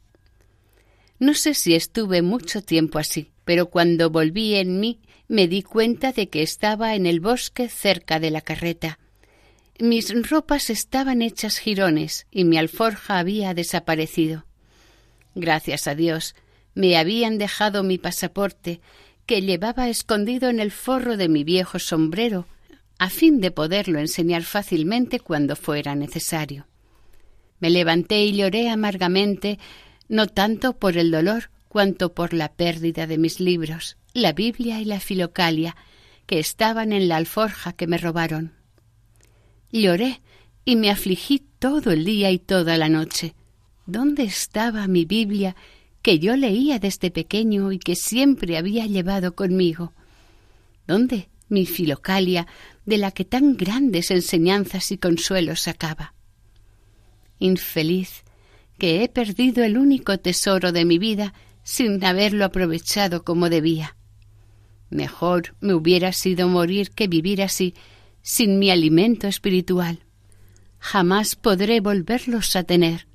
No 1.19 1.33
sé 1.33 1.53
si 1.53 1.73
estuve 1.73 2.21
mucho 2.21 2.61
tiempo 2.61 2.99
así, 2.99 3.31
pero 3.43 3.69
cuando 3.69 4.09
volví 4.09 4.55
en 4.55 4.79
mí 4.79 4.99
me 5.27 5.47
di 5.47 5.63
cuenta 5.63 6.11
de 6.11 6.29
que 6.29 6.43
estaba 6.43 6.95
en 6.95 7.05
el 7.05 7.19
bosque 7.19 7.69
cerca 7.69 8.19
de 8.19 8.31
la 8.31 8.41
carreta. 8.41 8.99
Mis 9.79 10.13
ropas 10.29 10.69
estaban 10.69 11.21
hechas 11.21 11.59
jirones 11.59 12.27
y 12.31 12.43
mi 12.45 12.57
alforja 12.57 13.19
había 13.19 13.53
desaparecido. 13.53 14.45
Gracias 15.35 15.87
a 15.87 15.95
Dios, 15.95 16.35
me 16.77 16.95
habían 16.95 17.39
dejado 17.39 17.81
mi 17.81 17.97
pasaporte, 17.97 18.81
que 19.25 19.41
llevaba 19.41 19.89
escondido 19.89 20.47
en 20.47 20.59
el 20.59 20.71
forro 20.71 21.17
de 21.17 21.27
mi 21.27 21.43
viejo 21.43 21.79
sombrero, 21.79 22.45
a 22.99 23.09
fin 23.09 23.41
de 23.41 23.49
poderlo 23.49 23.97
enseñar 23.97 24.43
fácilmente 24.43 25.19
cuando 25.19 25.55
fuera 25.55 25.95
necesario. 25.95 26.67
Me 27.59 27.71
levanté 27.71 28.23
y 28.23 28.37
lloré 28.37 28.69
amargamente, 28.69 29.57
no 30.07 30.27
tanto 30.27 30.77
por 30.77 30.97
el 30.97 31.09
dolor 31.09 31.49
cuanto 31.67 32.13
por 32.13 32.31
la 32.33 32.53
pérdida 32.53 33.07
de 33.07 33.17
mis 33.17 33.39
libros, 33.39 33.97
la 34.13 34.33
Biblia 34.33 34.79
y 34.79 34.85
la 34.85 34.99
Filocalia, 34.99 35.75
que 36.27 36.37
estaban 36.37 36.93
en 36.93 37.07
la 37.07 37.15
alforja 37.17 37.73
que 37.73 37.87
me 37.87 37.97
robaron. 37.97 38.53
Lloré 39.71 40.21
y 40.63 40.75
me 40.75 40.91
afligí 40.91 41.43
todo 41.57 41.89
el 41.89 42.05
día 42.05 42.29
y 42.29 42.37
toda 42.37 42.77
la 42.77 42.87
noche. 42.87 43.33
¿Dónde 43.87 44.23
estaba 44.23 44.85
mi 44.85 45.05
Biblia 45.05 45.55
que 46.07 46.19
yo 46.19 46.37
leía 46.37 46.79
desde 46.79 47.11
pequeño 47.11 47.73
y 47.73 47.79
que 47.79 47.97
siempre 47.97 48.55
había 48.55 48.85
llevado 48.85 49.35
conmigo? 49.35 49.91
¿Dónde 50.87 51.27
mi 51.49 51.65
Filocalia 51.65 52.47
de 52.85 52.97
la 52.97 53.11
que 53.11 53.25
tan 53.25 53.57
grandes 53.57 54.09
enseñanzas 54.09 54.89
y 54.93 54.97
consuelos 54.97 55.59
sacaba? 55.59 56.13
Infeliz, 57.39 58.23
que 58.77 59.03
he 59.03 59.09
perdido 59.09 59.65
el 59.65 59.77
único 59.77 60.17
tesoro 60.17 60.71
de 60.71 60.85
mi 60.85 60.97
vida 60.97 61.33
sin 61.63 62.01
haberlo 62.05 62.45
aprovechado 62.45 63.25
como 63.25 63.49
debía. 63.49 63.97
Mejor 64.89 65.57
me 65.59 65.73
hubiera 65.73 66.13
sido 66.13 66.47
morir 66.47 66.91
que 66.91 67.09
vivir 67.09 67.41
así, 67.41 67.73
sin 68.21 68.59
mi 68.59 68.71
alimento 68.71 69.27
espiritual. 69.27 69.99
Jamás 70.79 71.35
podré 71.35 71.81
volverlos 71.81 72.55
a 72.55 72.63
tener. 72.63 73.06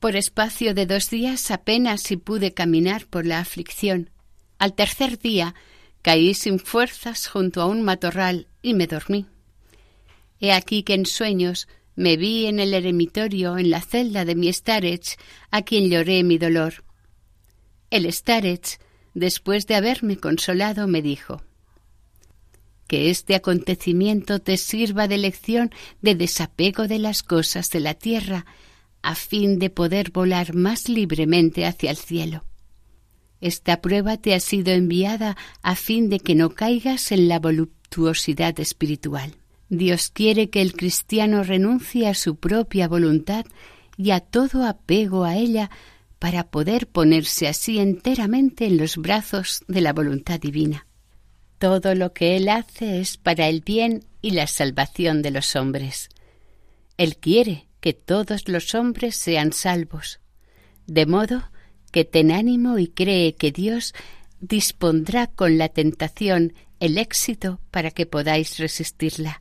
Por 0.00 0.14
espacio 0.14 0.74
de 0.74 0.86
dos 0.86 1.10
días 1.10 1.50
apenas 1.50 2.02
si 2.02 2.16
pude 2.16 2.54
caminar 2.54 3.06
por 3.06 3.26
la 3.26 3.40
aflicción. 3.40 4.10
Al 4.58 4.74
tercer 4.74 5.18
día 5.18 5.54
caí 6.02 6.34
sin 6.34 6.60
fuerzas 6.60 7.26
junto 7.26 7.60
a 7.60 7.66
un 7.66 7.82
matorral 7.82 8.46
y 8.62 8.74
me 8.74 8.86
dormí. 8.86 9.26
He 10.40 10.52
aquí 10.52 10.84
que 10.84 10.94
en 10.94 11.04
sueños 11.04 11.66
me 11.96 12.16
vi 12.16 12.46
en 12.46 12.60
el 12.60 12.74
eremitorio 12.74 13.58
en 13.58 13.70
la 13.70 13.80
celda 13.80 14.24
de 14.24 14.36
mi 14.36 14.52
Starech, 14.52 15.18
a 15.50 15.62
quien 15.62 15.90
lloré 15.90 16.22
mi 16.22 16.38
dolor. 16.38 16.84
El 17.90 18.10
Starech, 18.12 18.78
después 19.14 19.66
de 19.66 19.74
haberme 19.74 20.16
consolado, 20.16 20.86
me 20.86 21.02
dijo 21.02 21.42
que 22.86 23.10
este 23.10 23.34
acontecimiento 23.34 24.38
te 24.38 24.56
sirva 24.58 25.08
de 25.08 25.18
lección 25.18 25.72
de 26.00 26.14
desapego 26.14 26.86
de 26.86 27.00
las 27.00 27.24
cosas 27.24 27.68
de 27.70 27.80
la 27.80 27.94
tierra, 27.94 28.46
a 29.02 29.14
fin 29.14 29.58
de 29.58 29.70
poder 29.70 30.10
volar 30.10 30.54
más 30.54 30.88
libremente 30.88 31.66
hacia 31.66 31.90
el 31.90 31.96
cielo. 31.96 32.44
Esta 33.40 33.80
prueba 33.80 34.16
te 34.16 34.34
ha 34.34 34.40
sido 34.40 34.72
enviada 34.72 35.36
a 35.62 35.76
fin 35.76 36.08
de 36.08 36.18
que 36.18 36.34
no 36.34 36.50
caigas 36.50 37.12
en 37.12 37.28
la 37.28 37.38
voluptuosidad 37.38 38.58
espiritual. 38.58 39.36
Dios 39.68 40.10
quiere 40.10 40.50
que 40.50 40.62
el 40.62 40.72
cristiano 40.72 41.44
renuncie 41.44 42.08
a 42.08 42.14
su 42.14 42.36
propia 42.36 42.88
voluntad 42.88 43.46
y 43.96 44.10
a 44.10 44.20
todo 44.20 44.64
apego 44.64 45.24
a 45.24 45.36
ella 45.36 45.70
para 46.18 46.50
poder 46.50 46.88
ponerse 46.88 47.46
así 47.46 47.78
enteramente 47.78 48.66
en 48.66 48.76
los 48.76 48.96
brazos 48.96 49.62
de 49.68 49.82
la 49.82 49.92
voluntad 49.92 50.40
divina. 50.40 50.86
Todo 51.58 51.94
lo 51.94 52.12
que 52.12 52.36
Él 52.36 52.48
hace 52.48 53.00
es 53.00 53.16
para 53.16 53.48
el 53.48 53.60
bien 53.60 54.04
y 54.20 54.32
la 54.32 54.46
salvación 54.46 55.22
de 55.22 55.30
los 55.30 55.54
hombres. 55.54 56.08
Él 56.96 57.16
quiere 57.16 57.67
que 57.80 57.92
todos 57.92 58.48
los 58.48 58.74
hombres 58.74 59.16
sean 59.16 59.52
salvos, 59.52 60.20
de 60.86 61.06
modo 61.06 61.50
que 61.92 62.04
ten 62.04 62.30
ánimo 62.30 62.78
y 62.78 62.88
cree 62.88 63.34
que 63.34 63.52
Dios 63.52 63.94
dispondrá 64.40 65.26
con 65.26 65.58
la 65.58 65.68
tentación 65.68 66.54
el 66.80 66.98
éxito 66.98 67.60
para 67.70 67.90
que 67.90 68.06
podáis 68.06 68.58
resistirla 68.58 69.40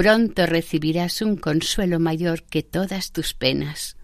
pronto 0.00 0.46
recibirás 0.46 1.20
un 1.20 1.36
consuelo 1.36 2.00
mayor 2.00 2.44
que 2.44 2.62
todas 2.62 3.12
tus 3.12 3.34
penas. 3.34 3.98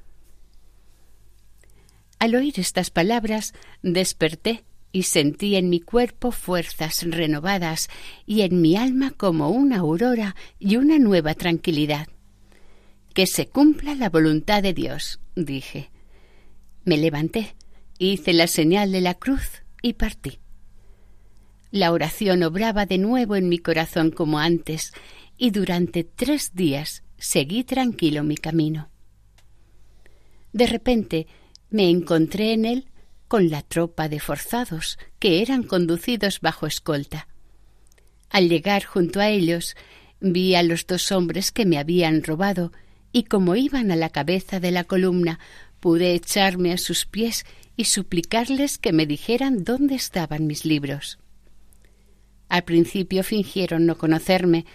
Al 2.19 2.35
oír 2.35 2.61
estas 2.61 2.91
palabras 2.91 3.55
desperté 3.83 4.65
y 4.93 5.05
sentí 5.05 5.57
en 5.57 5.71
mi 5.71 5.81
cuerpo 5.81 6.33
fuerzas 6.33 7.03
renovadas 7.03 7.89
y 8.27 8.43
en 8.43 8.61
mi 8.61 8.77
alma 8.77 9.11
como 9.11 9.49
una 9.49 9.79
aurora 9.79 10.37
y 10.59 10.77
una 10.77 10.99
nueva 10.99 11.33
tranquilidad. 11.33 12.09
Que 13.17 13.27
se 13.27 13.49
cumpla 13.49 13.95
la 13.95 14.11
voluntad 14.11 14.63
de 14.63 14.75
Dios, 14.75 15.21
dije. 15.35 15.91
Me 16.85 16.99
levanté, 16.99 17.57
hice 17.97 18.35
la 18.35 18.47
señal 18.47 18.93
de 18.93 19.01
la 19.01 19.15
cruz 19.15 19.63
y 19.81 19.95
partí. 19.95 20.39
La 21.71 21.93
oración 21.93 22.43
obraba 22.43 22.85
de 22.85 22.99
nuevo 22.99 23.35
en 23.35 23.49
mi 23.49 23.57
corazón 23.57 24.11
como 24.11 24.39
antes, 24.39 24.93
y 25.39 25.51
durante 25.51 26.05
tres 26.05 26.55
días 26.55 27.05
seguí 27.17 27.65
tranquilo 27.65 28.23
mi 28.23 28.37
camino. 28.37 28.91
De 30.53 30.67
repente 30.67 31.27
me 31.71 31.89
encontré 31.89 32.53
en 32.53 32.67
él 32.67 32.91
con 33.29 33.49
la 33.49 33.63
tropa 33.63 34.11
de 34.11 34.21
forzados 34.21 34.99
que 35.19 35.41
eran 35.41 35.63
conducidos 35.63 36.43
bajo 36.43 36.67
escolta. 36.67 37.29
Al 38.29 38.51
llegar 38.51 38.85
junto 38.85 39.21
a 39.21 39.31
ellos 39.31 39.75
vi 40.21 40.55
a 40.55 40.63
los 40.63 40.87
dos 40.87 41.11
hombres 41.13 41.51
que 41.51 41.65
me 41.65 41.79
habían 41.79 42.23
robado 42.23 42.73
y 43.13 43.25
como 43.25 43.57
iban 43.57 43.91
a 43.91 43.97
la 43.97 44.11
cabeza 44.11 44.61
de 44.61 44.71
la 44.71 44.85
columna 44.85 45.39
pude 45.81 46.15
echarme 46.15 46.73
a 46.73 46.79
sus 46.79 47.07
pies 47.07 47.45
y 47.77 47.85
suplicarles 47.85 48.79
que 48.79 48.93
me 48.93 49.07
dijeran 49.07 49.65
dónde 49.65 49.95
estaban 49.95 50.47
mis 50.47 50.65
libros. 50.65 51.19
Al 52.49 52.65
principio 52.65 53.23
fingieron 53.23 53.87
no 53.87 53.99
conocerme, 53.99 54.67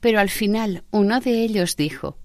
pero 0.00 0.20
al 0.20 0.30
final 0.30 0.84
uno 0.90 1.20
de 1.20 1.44
ellos 1.44 1.76
dijo 1.76 2.18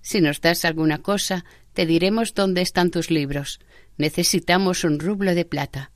Si 0.00 0.20
nos 0.20 0.40
das 0.40 0.64
alguna 0.64 0.98
cosa, 0.98 1.44
te 1.74 1.86
diremos 1.86 2.34
dónde 2.34 2.62
están 2.62 2.90
tus 2.90 3.10
libros. 3.10 3.60
Necesitamos 3.96 4.84
un 4.84 4.98
rublo 4.98 5.34
de 5.34 5.44
plata. 5.44 5.92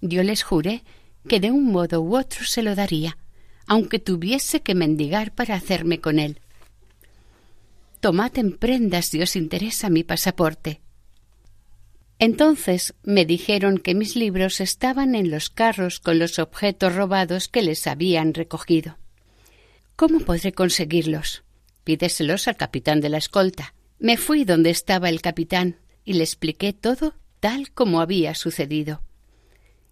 Yo 0.00 0.22
les 0.22 0.42
juré 0.42 0.84
que 1.26 1.40
de 1.40 1.50
un 1.50 1.66
modo 1.72 2.00
u 2.00 2.16
otro 2.16 2.44
se 2.44 2.62
lo 2.62 2.74
daría, 2.74 3.18
aunque 3.66 3.98
tuviese 3.98 4.62
que 4.62 4.74
mendigar 4.74 5.34
para 5.34 5.54
hacerme 5.54 6.00
con 6.00 6.18
él. 6.18 6.40
Tomad 8.00 8.38
en 8.38 8.56
prendas 8.56 9.06
si 9.06 9.20
os 9.20 9.34
interesa 9.34 9.90
mi 9.90 10.04
pasaporte. 10.04 10.80
Entonces 12.20 12.94
me 13.02 13.24
dijeron 13.24 13.78
que 13.78 13.94
mis 13.94 14.16
libros 14.16 14.60
estaban 14.60 15.14
en 15.14 15.30
los 15.30 15.50
carros 15.50 16.00
con 16.00 16.18
los 16.18 16.38
objetos 16.38 16.94
robados 16.94 17.48
que 17.48 17.62
les 17.62 17.86
habían 17.86 18.34
recogido. 18.34 18.98
¿Cómo 19.96 20.20
podré 20.20 20.52
conseguirlos? 20.52 21.44
Pídeselos 21.84 22.48
al 22.48 22.56
capitán 22.56 23.00
de 23.00 23.08
la 23.08 23.18
escolta. 23.18 23.74
Me 23.98 24.16
fui 24.16 24.44
donde 24.44 24.70
estaba 24.70 25.08
el 25.08 25.20
capitán 25.20 25.76
y 26.04 26.14
le 26.14 26.24
expliqué 26.24 26.72
todo 26.72 27.14
tal 27.40 27.70
como 27.72 28.00
había 28.00 28.34
sucedido. 28.34 29.02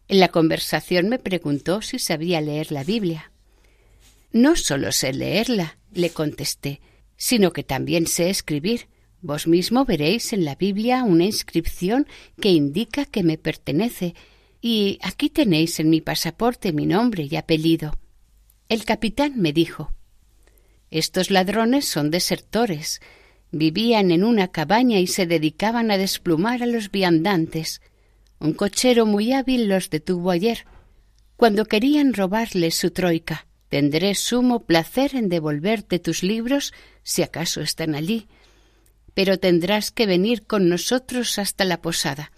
En 0.09 0.21
la 0.21 0.29
conversación 0.29 1.09
me 1.09 1.19
preguntó 1.19 1.83
si 1.83 1.99
sabía 1.99 2.41
leer 2.41 2.71
la 2.71 2.85
Biblia. 2.85 3.33
No 4.33 4.55
solo 4.57 4.93
sé 4.93 5.13
leerla, 5.13 5.79
le 5.93 6.11
contesté, 6.11 6.81
sino 7.17 7.53
que 7.53 7.65
también 7.65 8.07
sé 8.07 8.31
escribir. 8.31 8.89
Vos 9.21 9.47
mismo 9.47 9.85
veréis 9.85 10.33
en 10.33 10.45
la 10.45 10.55
Biblia 10.55 11.03
una 11.05 11.25
inscripción 11.25 12.07
que 12.41 12.51
indica 12.51 13.05
que 13.05 13.23
me 13.23 13.39
pertenece, 13.39 14.15
y 14.61 14.99
aquí 15.03 15.31
tenéis 15.31 15.81
en 15.81 15.91
mi 15.91 16.01
pasaporte 16.01 16.73
mi 16.73 16.87
nombre 16.87 17.27
y 17.31 17.37
apellido. 17.37 17.99
El 18.69 18.85
capitán 18.85 19.35
me 19.37 19.53
dijo 19.53 19.93
estos 20.91 21.31
ladrones 21.31 21.87
son 21.87 22.11
desertores. 22.11 23.01
Vivían 23.51 24.11
en 24.11 24.25
una 24.25 24.49
cabaña 24.49 24.99
y 24.99 25.07
se 25.07 25.27
dedicaban 25.27 25.91
a 25.91 25.99
desplumar 25.99 26.63
a 26.63 26.67
los 26.67 26.91
viandantes. 26.91 27.81
Un 28.39 28.53
cochero 28.53 29.07
muy 29.07 29.33
hábil 29.33 29.69
los 29.69 29.91
detuvo 29.91 30.31
ayer, 30.31 30.65
cuando 31.37 31.65
querían 31.65 32.13
robarle 32.13 32.71
su 32.71 32.91
troika. 32.91 33.47
Tendré 33.77 34.15
sumo 34.15 34.61
placer 34.61 35.15
en 35.15 35.29
devolverte 35.29 35.99
tus 35.99 36.23
libros, 36.23 36.73
si 37.03 37.23
acaso 37.23 37.61
están 37.61 37.95
allí, 37.95 38.27
pero 39.13 39.39
tendrás 39.39 39.91
que 39.91 40.07
venir 40.07 40.47
con 40.47 40.71
nosotros 40.71 41.39
hasta 41.39 41.67
la 41.67 41.83
posada. 41.83 42.33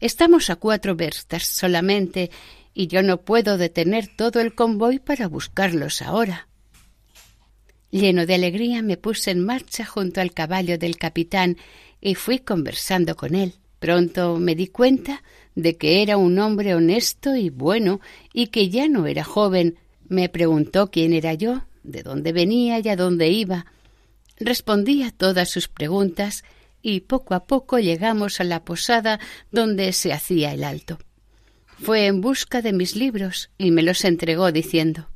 Estamos 0.00 0.50
a 0.50 0.56
cuatro 0.56 0.96
verstas 0.96 1.44
solamente, 1.46 2.32
y 2.74 2.88
yo 2.88 3.04
no 3.04 3.20
puedo 3.20 3.58
detener 3.58 4.08
todo 4.16 4.40
el 4.40 4.56
convoy 4.56 4.98
para 4.98 5.28
buscarlos 5.28 6.02
ahora. 6.02 6.48
Lleno 7.92 8.26
de 8.26 8.34
alegría 8.34 8.82
me 8.82 8.96
puse 8.96 9.30
en 9.30 9.44
marcha 9.44 9.84
junto 9.84 10.20
al 10.20 10.32
caballo 10.32 10.78
del 10.78 10.96
capitán 10.96 11.58
y 12.00 12.16
fui 12.16 12.40
conversando 12.40 13.14
con 13.14 13.36
él. 13.36 13.54
Pronto 13.78 14.38
me 14.38 14.56
di 14.56 14.66
cuenta 14.66 15.22
de 15.54 15.76
que 15.76 16.02
era 16.02 16.16
un 16.16 16.40
hombre 16.40 16.74
honesto 16.74 17.36
y 17.36 17.50
bueno 17.50 18.00
y 18.32 18.48
que 18.48 18.68
ya 18.68 18.88
no 18.88 19.06
era 19.06 19.22
joven. 19.22 19.78
Me 20.08 20.28
preguntó 20.28 20.90
quién 20.90 21.12
era 21.12 21.34
yo, 21.34 21.66
de 21.82 22.02
dónde 22.02 22.32
venía 22.32 22.78
y 22.80 22.88
a 22.88 22.96
dónde 22.96 23.28
iba. 23.28 23.66
Respondí 24.38 25.02
a 25.02 25.10
todas 25.10 25.50
sus 25.50 25.68
preguntas 25.68 26.44
y 26.82 27.00
poco 27.00 27.34
a 27.34 27.46
poco 27.46 27.78
llegamos 27.78 28.40
a 28.40 28.44
la 28.44 28.64
posada 28.64 29.18
donde 29.50 29.92
se 29.92 30.12
hacía 30.12 30.52
el 30.52 30.64
alto. 30.64 30.98
Fue 31.80 32.06
en 32.06 32.20
busca 32.20 32.62
de 32.62 32.72
mis 32.72 32.96
libros 32.96 33.50
y 33.58 33.70
me 33.70 33.82
los 33.82 34.04
entregó 34.04 34.52
diciendo 34.52 35.08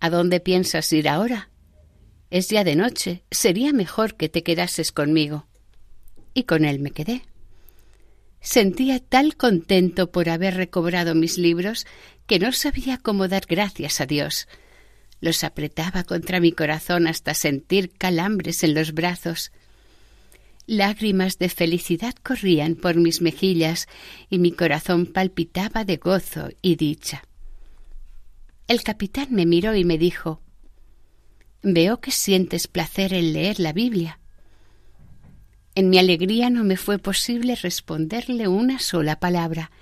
¿A 0.00 0.10
dónde 0.10 0.40
piensas 0.40 0.92
ir 0.92 1.08
ahora? 1.08 1.50
Es 2.30 2.48
ya 2.48 2.64
de 2.64 2.76
noche, 2.76 3.24
sería 3.30 3.72
mejor 3.72 4.16
que 4.16 4.28
te 4.28 4.42
quedases 4.42 4.90
conmigo. 4.90 5.46
Y 6.34 6.44
con 6.44 6.64
él 6.64 6.80
me 6.80 6.90
quedé. 6.90 7.22
Sentía 8.44 9.00
tal 9.00 9.36
contento 9.36 10.12
por 10.12 10.28
haber 10.28 10.54
recobrado 10.54 11.14
mis 11.14 11.38
libros 11.38 11.86
que 12.26 12.38
no 12.38 12.52
sabía 12.52 12.98
cómo 12.98 13.26
dar 13.26 13.46
gracias 13.48 14.02
a 14.02 14.06
Dios. 14.06 14.48
Los 15.18 15.44
apretaba 15.44 16.04
contra 16.04 16.40
mi 16.40 16.52
corazón 16.52 17.06
hasta 17.06 17.32
sentir 17.32 17.90
calambres 17.96 18.62
en 18.62 18.74
los 18.74 18.92
brazos. 18.92 19.50
Lágrimas 20.66 21.38
de 21.38 21.48
felicidad 21.48 22.14
corrían 22.22 22.74
por 22.74 22.96
mis 22.96 23.22
mejillas 23.22 23.88
y 24.28 24.38
mi 24.38 24.52
corazón 24.52 25.06
palpitaba 25.06 25.84
de 25.84 25.96
gozo 25.96 26.50
y 26.60 26.76
dicha. 26.76 27.24
El 28.68 28.82
capitán 28.82 29.28
me 29.30 29.46
miró 29.46 29.74
y 29.74 29.84
me 29.84 29.96
dijo 29.96 30.42
Veo 31.62 31.98
que 31.98 32.10
sientes 32.10 32.68
placer 32.68 33.14
en 33.14 33.32
leer 33.32 33.58
la 33.58 33.72
Biblia. 33.72 34.20
En 35.76 35.90
mi 35.90 35.98
alegría 35.98 36.50
no 36.50 36.62
me 36.62 36.76
fue 36.76 36.98
posible 36.98 37.56
responderle 37.56 38.46
una 38.46 38.78
sola 38.78 39.18
palabra. 39.18 39.72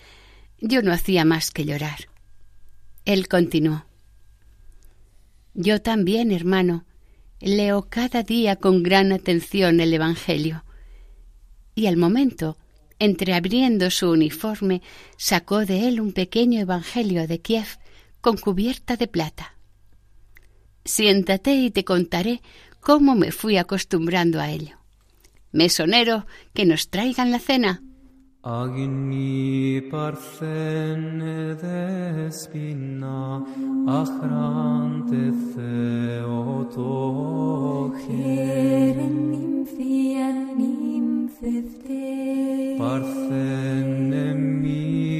Yo 0.58 0.80
no 0.82 0.92
hacía 0.92 1.24
más 1.24 1.50
que 1.50 1.66
llorar. 1.66 2.08
Él 3.04 3.28
continuó. 3.28 3.84
Yo 5.54 5.82
también, 5.82 6.32
hermano, 6.32 6.86
leo 7.40 7.88
cada 7.90 8.22
día 8.22 8.56
con 8.56 8.82
gran 8.82 9.12
atención 9.12 9.80
el 9.80 9.92
Evangelio. 9.92 10.64
Y 11.74 11.86
al 11.86 11.98
momento, 11.98 12.56
entreabriendo 12.98 13.90
su 13.90 14.10
uniforme, 14.10 14.80
sacó 15.18 15.66
de 15.66 15.88
él 15.88 16.00
un 16.00 16.12
pequeño 16.12 16.60
Evangelio 16.60 17.26
de 17.26 17.40
Kiev 17.40 17.66
con 18.22 18.38
cubierta 18.38 18.96
de 18.96 19.08
plata. 19.08 19.56
Siéntate 20.84 21.54
y 21.54 21.70
te 21.70 21.84
contaré 21.84 22.40
cómo 22.80 23.14
me 23.14 23.30
fui 23.30 23.58
acostumbrando 23.58 24.40
a 24.40 24.50
ello. 24.50 24.81
Mesonero, 25.52 26.26
que 26.54 26.64
nos 26.64 26.88
traigan 26.88 27.30
la 27.30 27.38
cena. 27.38 27.82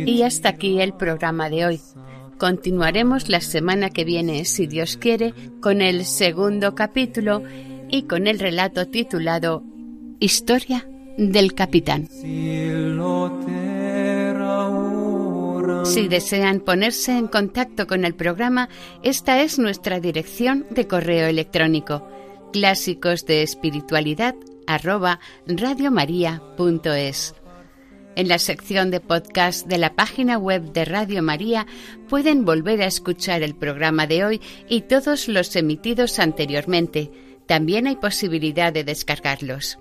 Y 0.07 0.23
hasta 0.25 0.49
aquí 0.49 0.81
el 0.81 0.95
programa 0.95 1.49
de 1.49 1.67
hoy. 1.67 1.81
Continuaremos 2.39 3.29
la 3.29 3.41
semana 3.41 3.91
que 3.91 4.05
viene, 4.05 4.45
si 4.45 4.67
Dios 4.67 4.97
quiere, 4.97 5.33
con 5.61 5.81
el 5.81 6.05
segundo 6.05 6.75
capítulo 6.75 7.45
y 7.89 8.03
con 8.05 8.27
el 8.27 8.41
relato 8.41 8.89
titulado 8.89 9.63
Historia 10.23 10.89
del 11.19 11.53
Capitán. 11.53 12.09
Si 15.85 16.07
desean 16.07 16.61
ponerse 16.61 17.19
en 17.19 17.27
contacto 17.27 17.89
con 17.89 18.05
el 18.05 18.15
programa, 18.15 18.69
esta 19.03 19.43
es 19.43 19.59
nuestra 19.59 19.99
dirección 19.99 20.65
de 20.71 20.87
correo 20.87 21.27
electrónico 21.27 22.07
clásicos 22.53 23.27
de 23.27 23.43
espiritualidad. 23.43 24.37
En 28.15 28.29
la 28.29 28.39
sección 28.39 28.91
de 28.93 29.01
podcast 29.01 29.67
de 29.67 29.79
la 29.79 29.95
página 29.97 30.39
web 30.39 30.73
de 30.73 30.85
Radio 30.85 31.23
María 31.25 31.67
pueden 32.09 32.45
volver 32.45 32.81
a 32.83 32.87
escuchar 32.87 33.43
el 33.43 33.57
programa 33.57 34.07
de 34.07 34.25
hoy 34.25 34.41
y 34.69 34.83
todos 34.83 35.27
los 35.27 35.57
emitidos 35.57 36.21
anteriormente. 36.21 37.11
También 37.47 37.89
hay 37.89 37.97
posibilidad 37.97 38.73
de 38.73 38.85
descargarlos. 38.85 39.81